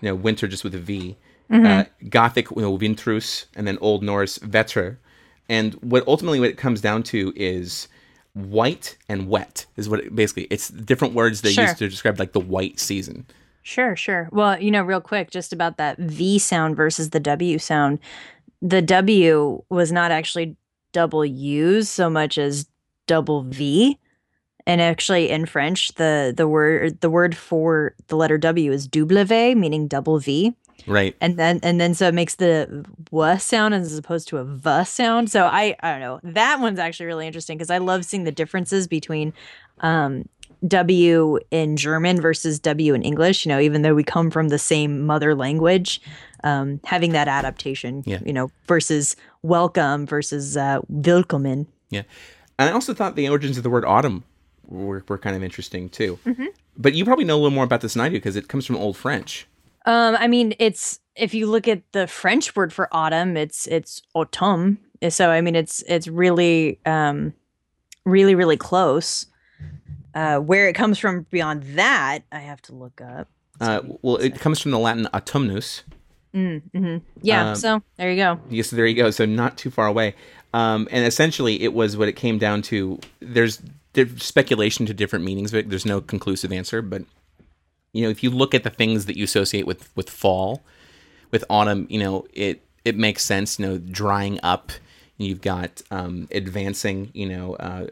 [0.00, 1.16] You know, winter just with a V.
[1.50, 4.96] Uh, Gothic, you know, Wintrus, and then Old Norse Vetter.
[5.48, 7.88] And what ultimately what it comes down to is
[8.32, 11.64] white and wet is what it, basically it's different words they Sure.
[11.64, 13.26] use to describe like the white season.
[13.62, 14.28] Sure, sure.
[14.32, 17.98] Well, you know, real quick, just about that V sound versus the W sound.
[18.60, 20.56] The W was not actually
[20.92, 22.66] double U's so much as
[23.06, 23.98] double V.
[24.66, 29.24] And actually in French, the the word the word for the letter W is double
[29.24, 30.54] V, meaning double V.
[30.86, 31.14] Right.
[31.20, 34.84] And then and then so it makes the W sound as opposed to a V
[34.84, 35.30] sound.
[35.30, 36.20] So I I don't know.
[36.22, 39.32] That one's actually really interesting because I love seeing the differences between
[39.80, 40.28] um
[40.66, 44.58] W in German versus W in English, you know, even though we come from the
[44.58, 46.00] same mother language,
[46.42, 48.20] um, having that adaptation, Yeah.
[48.24, 51.66] you know, versus welcome versus uh, willkommen.
[51.90, 52.02] Yeah.
[52.58, 54.24] And I also thought the origins of the word autumn
[54.68, 56.18] were, were kind of interesting too.
[56.26, 56.46] Mm-hmm.
[56.76, 58.66] But you probably know a little more about this than I do because it comes
[58.66, 59.46] from Old French.
[59.86, 64.02] Um, I mean, it's if you look at the French word for autumn, it's it's
[64.14, 64.78] automne.
[65.10, 67.34] So I mean, it's it's really um,
[68.04, 69.26] really really close.
[70.14, 73.28] Uh, where it comes from beyond that, I have to look up.
[73.60, 75.82] Uh, well, it comes from the Latin autumnus.
[76.32, 77.50] Mm, hmm Yeah.
[77.50, 78.40] Um, so there you go.
[78.50, 79.10] Yes, there you go.
[79.10, 80.14] So not too far away.
[80.52, 83.00] Um, and essentially, it was what it came down to.
[83.20, 83.60] There's
[83.94, 85.70] diff- speculation to different meanings of it.
[85.70, 87.02] There's no conclusive answer, but
[87.92, 90.62] you know, if you look at the things that you associate with with fall,
[91.30, 93.58] with autumn, you know, it it makes sense.
[93.58, 94.72] You know, drying up.
[95.16, 97.10] You've got um, advancing.
[97.14, 97.86] You know, uh,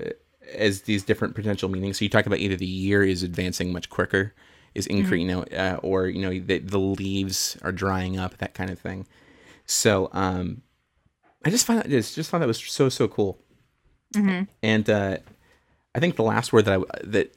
[0.55, 1.99] as these different potential meanings.
[1.99, 4.35] So you talk about either the year is advancing much quicker,
[4.75, 8.55] is increasing, you know, uh, or you know the, the leaves are drying up, that
[8.55, 9.07] kind of thing.
[9.67, 10.63] So um,
[11.45, 13.39] I just find that just just found that was so so cool.
[14.15, 14.45] Mm-hmm.
[14.63, 15.19] And uh,
[15.95, 17.35] I think the last word that I that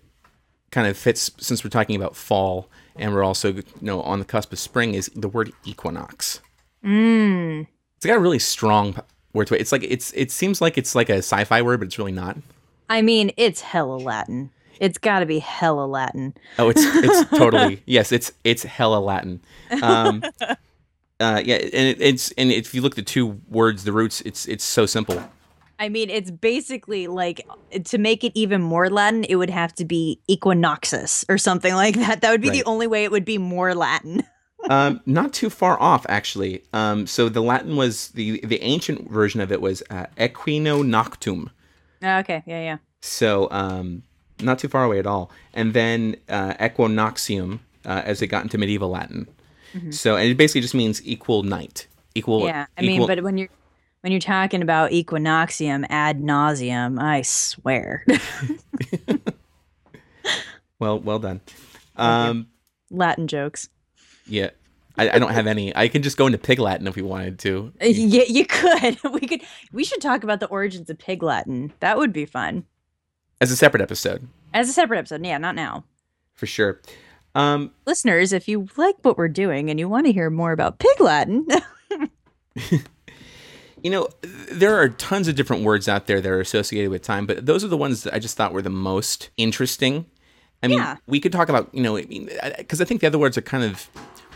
[0.71, 4.25] kind of fits since we're talking about fall and we're also you know on the
[4.25, 6.41] cusp of spring is the word equinox.
[6.83, 7.67] Mm.
[7.97, 8.99] It's got a really strong
[9.33, 9.61] word to it.
[9.61, 12.37] It's like it's it seems like it's like a sci-fi word, but it's really not.
[12.89, 14.51] I mean, it's hella Latin.
[14.79, 16.33] It's got to be hella Latin.
[16.59, 18.11] Oh, it's it's totally yes.
[18.11, 19.41] It's it's hella Latin.
[19.81, 20.23] Um,
[21.19, 24.21] uh, yeah, and it, it's and if you look at the two words, the roots,
[24.21, 25.23] it's it's so simple.
[25.79, 27.47] I mean, it's basically like
[27.85, 31.95] to make it even more Latin, it would have to be equinoxus or something like
[31.95, 32.21] that.
[32.21, 32.63] That would be Right.
[32.63, 34.23] the only way it would be more Latin.
[34.69, 36.63] um, not too far off, actually.
[36.73, 41.49] Um, so the Latin was the the ancient version of it was uh, equino noctum.
[42.03, 42.77] Okay, yeah, yeah.
[43.01, 44.03] So um,
[44.41, 45.29] not too far away at all.
[45.53, 49.27] And then uh, equinoxium uh, as it got into medieval Latin.
[49.89, 52.39] So and it basically just means equal night, equal.
[52.39, 52.47] Mm-hmm.
[52.47, 53.49] Yeah, I mean, but when you're
[54.05, 58.05] when you're talking about equinoxium ad nauseum, I swear,
[60.79, 61.41] well, well done.
[61.95, 62.45] Um,
[62.91, 63.67] Latin jokes.
[64.27, 64.51] yeah,
[64.95, 65.75] I, I don't have any.
[65.75, 67.73] I can just go into Pig Latin if we wanted to.
[67.81, 68.99] Uh, Yeah, you could.
[69.11, 69.41] We could.
[69.71, 71.73] We should talk about the origins of Pig Latin.
[71.79, 72.65] That would be fun
[73.41, 75.25] as a separate episode as a separate episode.
[75.25, 75.83] Yeah, not now.
[76.35, 76.79] for sure.
[77.33, 80.77] Um, Listeners, if you like what we're doing and you want to hear more about
[80.77, 81.47] Pig Latin,
[83.85, 84.07] you know,
[84.51, 87.63] there are tons of different words out there that are associated with time, but those
[87.63, 90.07] are the ones that I just thought were the most interesting.
[90.63, 90.95] I mean, Yeah.
[91.05, 93.43] we could talk about, you know, I mean, because I think the other words are
[93.43, 93.87] kind of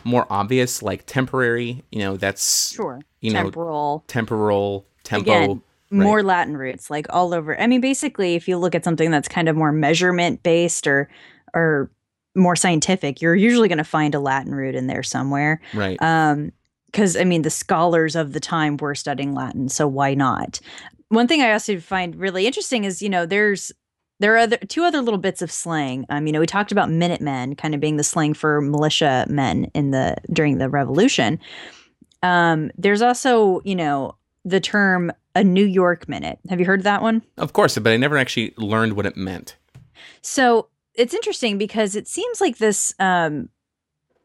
[0.04, 1.84] more obvious, like temporary.
[1.92, 4.04] You know, that's sure, You know, temporal.
[4.06, 5.24] temporal, tempo.
[5.32, 5.50] Again,
[5.90, 6.06] right.
[6.06, 7.60] more Latin roots, like all over.
[7.60, 11.10] I mean, basically, if you look at something that's kind of more measurement based or
[11.56, 11.90] or
[12.36, 15.60] more scientific, you're usually going to find a Latin root in there somewhere.
[15.74, 16.00] right.
[16.00, 16.52] Um,
[16.92, 20.60] because I mean, the scholars of the time were studying Latin, so why not?
[21.10, 23.72] One thing I also find really interesting is, you know, there's
[24.20, 26.06] there are other, two other little bits of slang.
[26.10, 29.72] Um, you know, we talked about Minutemen kind of being the slang for militia men
[29.74, 31.40] in the during the Revolution.
[32.22, 36.40] Um, there's also, you know, the term a New York minute.
[36.50, 37.22] Have you heard that one?
[37.38, 39.56] of course, but I never actually learned what it meant.
[40.22, 43.50] So it's interesting because it seems like this, um,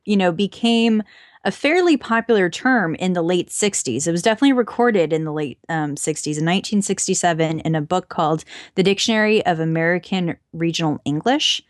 [0.04, 1.02] you know, became
[1.44, 4.06] a fairly popular term in the late 60s.
[4.06, 8.44] It was definitely recorded in the late um, 60s, in 1967, in a book called
[8.74, 11.62] The Dictionary of American Regional English.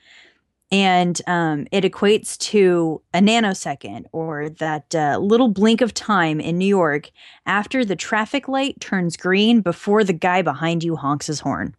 [0.70, 6.58] And um, it equates to a nanosecond or that uh, little blink of time in
[6.58, 7.10] New York
[7.46, 11.76] after the traffic light turns green before the guy behind you honks his horn.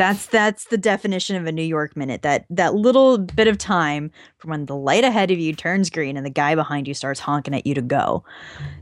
[0.00, 2.22] That's that's the definition of a New York minute.
[2.22, 6.16] That that little bit of time from when the light ahead of you turns green
[6.16, 8.24] and the guy behind you starts honking at you to go.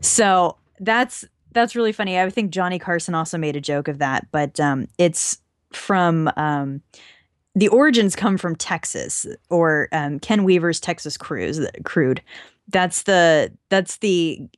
[0.00, 2.20] So that's that's really funny.
[2.20, 5.38] I think Johnny Carson also made a joke of that, but um, it's
[5.72, 6.82] from um,
[7.56, 12.22] the origins come from Texas or um, Ken Weaver's Texas Cruise Crude.
[12.68, 14.48] That's the that's the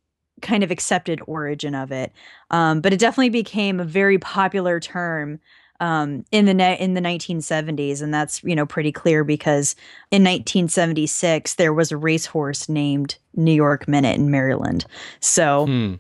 [0.43, 2.13] kind of accepted origin of it.
[2.51, 5.41] Um, but it definitely became a very popular term
[5.81, 9.75] um, in the ne- in the 1970s, and that's you know pretty clear because
[10.11, 14.87] in 1976 there was a racehorse named New York Minute in Maryland.
[15.21, 15.95] So Hmm.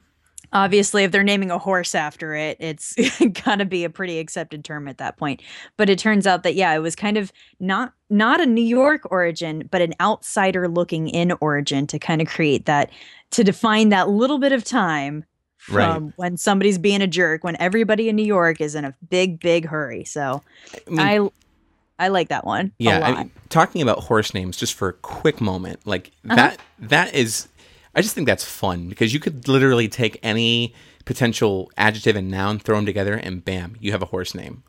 [0.52, 2.94] obviously, if they're naming a horse after it, it's
[3.44, 5.42] gotta be a pretty accepted term at that point.
[5.76, 9.02] But it turns out that yeah, it was kind of not not a New York
[9.10, 12.90] origin, but an outsider looking in origin to kind of create that
[13.30, 15.24] to define that little bit of time
[15.68, 15.92] Right.
[15.92, 19.40] from when somebody's being a jerk when everybody in New York is in a big
[19.40, 20.04] big hurry.
[20.04, 20.42] So
[20.86, 22.72] I mean, I I like that one.
[22.78, 23.10] yeah, a lot.
[23.10, 26.36] I mean, talking about horse names just for a quick moment, like Uh-huh.
[26.36, 27.48] that that is
[27.94, 32.58] I just think that's fun because you could literally take any potential adjective and noun,
[32.58, 34.62] throw them together, and bam, you have a horse name.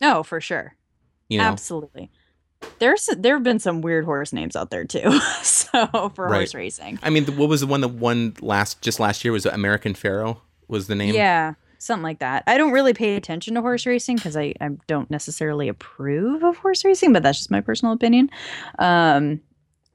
[0.00, 0.76] oh, for sure.
[1.28, 2.10] You know, Absolutely.
[2.78, 5.18] There's there have been some weird horse names out there too.
[5.42, 6.38] so for Right.
[6.38, 6.98] horse racing.
[7.02, 9.94] I mean, the, what was the one that won last just last year was American
[9.94, 10.36] Pharoah
[10.68, 11.14] was the name.
[11.14, 12.44] Yeah, something like that.
[12.46, 16.56] I don't really pay attention to horse racing because I, I don't necessarily approve of
[16.58, 18.30] horse racing, but that's just my personal opinion.
[18.78, 19.40] Um,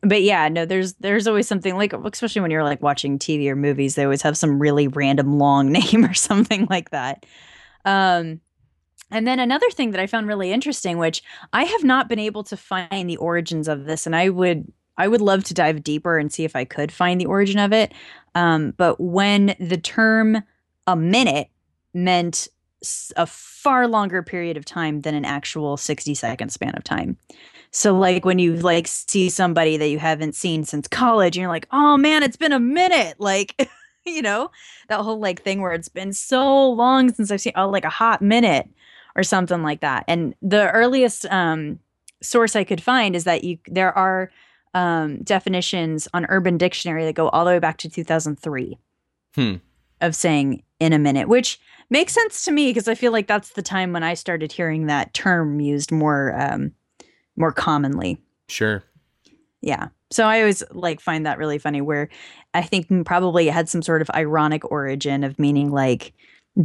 [0.02, 3.56] but yeah, no, there's there's always something like especially when you're like watching TV or
[3.56, 7.26] movies, they always have some really random long name or something like that.
[7.86, 8.42] Um,
[9.14, 12.44] and then another thing that I found really interesting, which I have not been able
[12.46, 16.18] to find the origins of this, and I would I would love to dive deeper
[16.18, 17.94] and see if I could find the origin of it.
[18.36, 20.44] Um, but when the term
[20.88, 21.48] a minute
[21.94, 22.48] meant
[23.16, 27.18] a far longer period of time than an actual 60 second span of time.
[27.72, 31.50] So like when you like see somebody that you haven't seen since college and you're
[31.50, 33.70] like, "Oh man, it's been a minute." Like,
[34.06, 34.52] you know,
[34.90, 37.90] that whole like thing where it's been so long since I've seen oh like a
[37.90, 38.70] hot minute
[39.16, 40.04] or something like that.
[40.08, 41.80] And the earliest um
[42.22, 44.32] source I could find is that you there are
[44.74, 48.78] um definitions on Urban Dictionary that go all the way back to 2003
[49.36, 49.56] Hmm.
[50.02, 51.60] of saying in a minute, which
[51.90, 54.88] makes sense to me because I feel like that's the time when I started hearing
[54.88, 56.72] that term used more um,
[57.36, 58.20] more commonly.
[58.48, 58.84] Sure.
[59.62, 59.88] Yeah.
[60.12, 62.10] So I always like find that really funny where
[62.54, 66.14] I think probably it had some sort of ironic origin of meaning like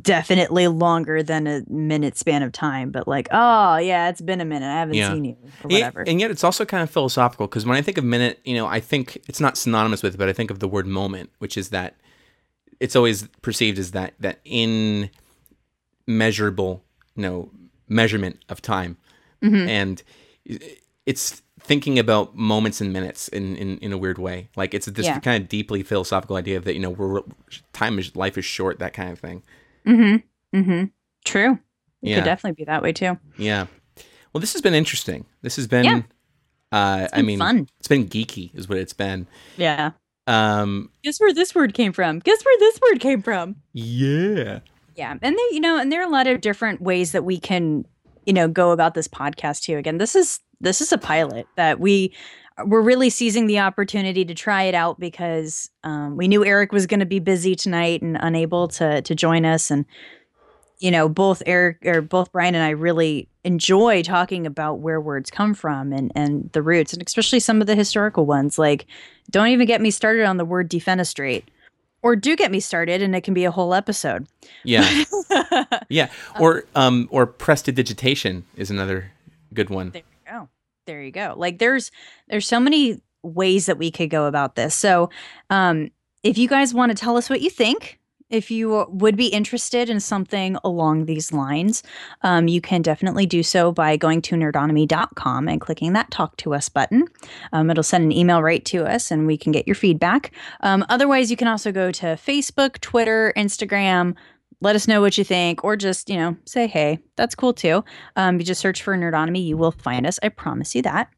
[0.03, 4.45] definitely longer than a minute span of time, but like, oh yeah, it's been a
[4.45, 4.67] minute.
[4.67, 5.13] I haven't Yeah.
[5.13, 6.03] seen you or whatever.
[6.07, 8.67] And yet it's also kind of philosophical because when I think of minute, you know,
[8.67, 11.57] I think it's not synonymous with, it, but I think of the word moment, which
[11.57, 11.97] is that
[12.81, 15.09] it's always perceived as that that in
[16.07, 16.85] measurable,
[17.17, 17.51] you know,
[17.89, 18.97] measurement of time,
[19.43, 19.69] Mhm.
[19.69, 20.03] and
[21.07, 24.49] it's thinking about moments and minutes in, in, in a weird way.
[24.57, 25.19] Like it's this Yeah.
[25.21, 27.23] kind of deeply philosophical idea of that you know we're
[27.73, 29.43] time is life is short, that kind of thing.
[29.89, 30.59] Mm-hmm.
[30.59, 30.85] Mm-hmm.
[31.25, 31.53] True.
[32.03, 32.15] It Yeah.
[32.17, 33.19] could definitely be that way too.
[33.37, 33.67] Yeah.
[34.33, 35.25] Well, this has been interesting.
[35.43, 35.85] This has been.
[35.85, 36.03] Yeah.
[36.71, 37.69] Uh, I been mean, fun.
[37.79, 39.27] it's been geeky, is what it's been.
[39.57, 39.93] Yeah.
[40.27, 42.19] Um, Guess where this word came from?
[42.19, 43.57] Guess where this word came from?
[43.73, 44.61] yeah.
[44.95, 45.13] Yeah.
[45.23, 47.85] And there, you know, and there are a lot of different ways that we can,
[48.27, 49.77] you know, go about this podcast too.
[49.79, 52.13] Again, this is this is a pilot that we
[52.65, 56.87] we're really seizing the opportunity to try it out because um, we knew Eric was
[56.87, 59.85] going to be busy tonight and unable to to join us and
[60.79, 65.31] you know both Eric or both Bryan and I really enjoy talking about where words
[65.31, 68.87] come from and and the roots and especially some of the historical ones like
[69.31, 71.45] don't even get me started on the word defenestrate
[72.03, 74.27] or do get me started and it can be a whole episode
[74.65, 75.05] Yeah.
[75.89, 76.11] Yeah.
[76.39, 79.13] Or um or prestidigitation is another
[79.55, 79.91] good one.
[79.91, 80.03] There.
[80.89, 81.35] There you go.
[81.37, 81.91] Like there's
[82.29, 84.75] there's so many ways that we could go about this.
[84.75, 85.11] So,
[85.51, 85.91] um
[86.25, 87.99] if you guys want to tell us what you think,
[88.31, 91.83] if you would be interested in something along these lines,
[92.23, 96.55] um, you can definitely do so by going to nerdonomy.com and clicking that talk to
[96.55, 97.05] us button.
[97.53, 100.33] Um, it'll send an email right to us and we can get your feedback.
[100.61, 104.15] Um, otherwise, you can also go to Facebook, Twitter, Instagram.
[104.61, 106.99] Let us know what you think, or just, you know, say hey.
[107.17, 107.85] That's cool too.
[108.17, 110.19] Um, you just search for Nerdonomy, you will find us.
[110.23, 111.11] I promise you that.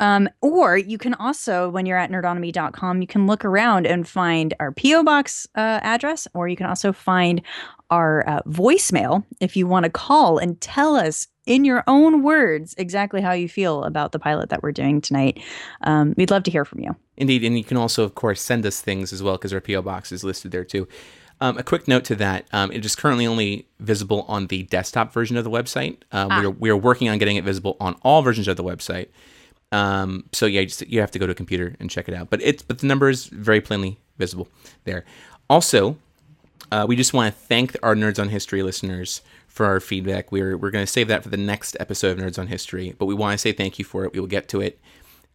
[0.00, 4.54] Um, or you can also, when you're at nerdonomy.com, you can look around and find
[4.60, 5.04] our P.O.
[5.04, 7.42] Box uh, address, or you can also find
[7.90, 12.74] our uh, voicemail if you want to call and tell us in your own words
[12.78, 15.42] exactly how you feel about the pilot that we're doing tonight.
[15.82, 16.96] Um, we'd love to hear from you.
[17.16, 19.82] Indeed, and you can also, of course, send us things as well because our PO
[19.82, 20.88] box is listed there too.
[21.42, 25.12] Um, a quick note to that: um, it is currently only visible on the desktop
[25.12, 25.96] version of the website.
[26.12, 28.62] Um, we, are, we are working on getting it visible on all versions of the
[28.62, 29.08] website.
[29.72, 32.14] Um, so yeah, you, just, you have to go to a computer and check it
[32.14, 32.30] out.
[32.30, 34.46] But it's but the number is very plainly visible
[34.84, 35.04] there.
[35.50, 35.96] Also,
[36.70, 40.30] uh, we just want to thank our Nerds on History listeners for our feedback.
[40.30, 43.06] We're we're going to save that for the next episode of Nerds on History, but
[43.06, 44.12] we want to say thank you for it.
[44.12, 44.78] We will get to it,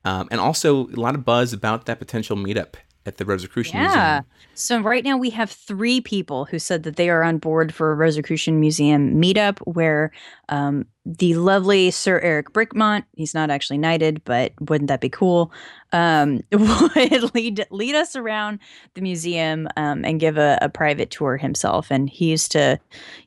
[0.05, 2.75] um, and also a lot of buzz about that potential meetup
[3.07, 3.85] at the Rosicrucian Yeah.
[3.85, 4.25] Museum.
[4.53, 7.91] So right now we have three people who said that they are on board for
[7.91, 10.11] a Rosicrucian Museum meetup where
[10.49, 15.53] um, the lovely Sir Eric Brickmont, he's not actually knighted, but wouldn't that be cool,
[15.93, 18.59] um, would lead lead us around
[18.95, 21.89] the museum um, and give a, a private tour himself.
[21.89, 22.77] And he used to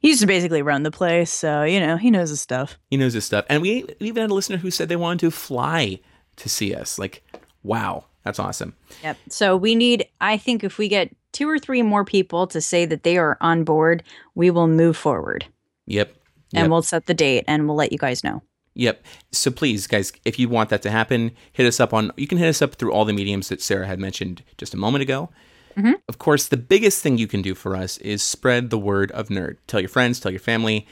[0.01, 2.79] he used to basically run the place, so you know he knows his stuff.
[2.91, 5.31] He knows his stuff, and we even had a listener who said they wanted to
[5.31, 6.01] fly
[6.37, 6.99] to see us.
[6.99, 7.23] Like,
[7.63, 8.75] wow, that's awesome.
[9.03, 9.17] Yep.
[9.29, 12.85] So we need, I think, if we get two or three more people to say
[12.87, 14.03] that they are on board,
[14.35, 15.47] we will move forward.
[15.87, 16.15] Yep.
[16.55, 18.43] and we'll set the date and we'll let you guys know.
[18.75, 19.05] Yep.
[19.33, 22.13] So please, guys, if you want that to happen, hit us up on.
[22.17, 24.77] You can hit us up through all the mediums that Sarah had mentioned just a
[24.77, 25.31] moment ago.
[25.77, 25.95] Mhm.
[26.09, 29.29] Of course, the biggest thing you can do for us is spread the word of
[29.29, 29.57] nerd.
[29.67, 30.87] Tell your friends, tell your family,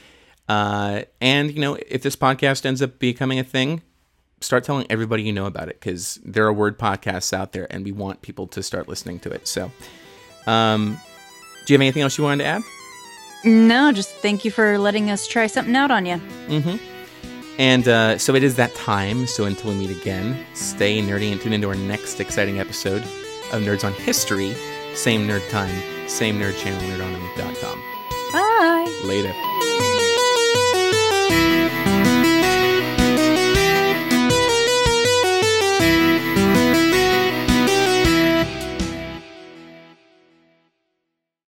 [0.47, 3.81] uh, and you know if this podcast ends up becoming a thing,
[4.41, 7.85] start telling everybody you know about it because there are word podcasts out there, and
[7.85, 9.47] we want people to start listening to it.
[9.47, 9.71] So,
[10.47, 10.99] um,
[11.65, 12.61] do you have anything else you wanted to add?
[13.43, 16.15] No, just thank you for letting us try something out on you.
[16.47, 16.77] Mm-hmm.
[17.57, 19.27] And uh, so it is that time.
[19.27, 23.01] So until we meet again, stay nerdy and tune into our next exciting episode
[23.51, 24.53] of Nerds on History.
[24.95, 25.75] Same nerd time,
[26.07, 27.83] same nerd channel, nerdonomy.com.
[28.31, 29.01] Bye.
[29.05, 30.07] Later.